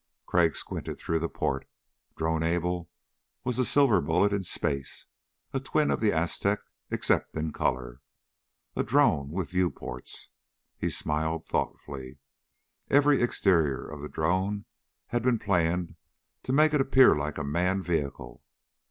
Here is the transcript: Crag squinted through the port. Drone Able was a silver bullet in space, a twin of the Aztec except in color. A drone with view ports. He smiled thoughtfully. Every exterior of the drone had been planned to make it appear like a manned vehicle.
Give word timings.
Crag 0.25 0.55
squinted 0.55 0.97
through 0.97 1.19
the 1.19 1.29
port. 1.29 1.67
Drone 2.17 2.41
Able 2.41 2.89
was 3.43 3.59
a 3.59 3.63
silver 3.65 4.01
bullet 4.01 4.33
in 4.33 4.43
space, 4.43 5.05
a 5.53 5.59
twin 5.59 5.91
of 5.91 5.99
the 5.99 6.11
Aztec 6.11 6.57
except 6.89 7.37
in 7.37 7.53
color. 7.53 8.01
A 8.75 8.81
drone 8.81 9.29
with 9.29 9.51
view 9.51 9.69
ports. 9.69 10.29
He 10.79 10.89
smiled 10.89 11.45
thoughtfully. 11.45 12.17
Every 12.89 13.21
exterior 13.21 13.87
of 13.87 14.01
the 14.01 14.09
drone 14.09 14.65
had 15.09 15.21
been 15.21 15.37
planned 15.37 15.95
to 16.41 16.51
make 16.51 16.73
it 16.73 16.81
appear 16.81 17.15
like 17.15 17.37
a 17.37 17.43
manned 17.43 17.83
vehicle. 17.83 18.43